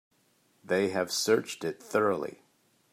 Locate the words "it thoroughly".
1.63-2.41